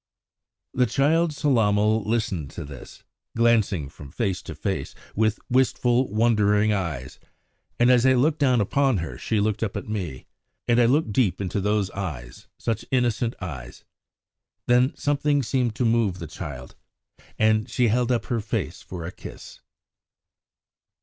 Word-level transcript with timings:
The 0.73 0.87
child 0.87 1.29
Sellamal 1.31 2.03
listened 2.07 2.49
to 2.57 2.65
this, 2.65 3.03
glancing 3.37 3.87
from 3.87 4.09
face 4.09 4.41
to 4.41 4.55
face 4.55 4.95
with 5.15 5.37
wistful, 5.47 6.09
wondering 6.11 6.73
eyes; 6.73 7.19
and 7.79 7.91
as 7.91 8.03
I 8.03 8.13
looked 8.15 8.39
down 8.39 8.61
upon 8.61 8.97
her 8.97 9.15
she 9.19 9.39
looked 9.39 9.61
up 9.61 9.77
at 9.77 9.87
me, 9.87 10.25
and 10.67 10.81
I 10.81 10.85
looked 10.87 11.13
deep 11.13 11.39
into 11.39 11.61
those 11.61 11.91
eyes 11.91 12.47
such 12.57 12.83
innocent 12.89 13.35
eyes. 13.43 13.83
Then 14.65 14.95
something 14.95 15.43
seemed 15.43 15.75
to 15.75 15.85
move 15.85 16.17
the 16.17 16.25
child, 16.25 16.73
and 17.37 17.69
she 17.69 17.89
held 17.89 18.11
up 18.11 18.25
her 18.25 18.39
face 18.41 18.81
for 18.81 19.05
a 19.05 19.11
kiss. 19.11 19.59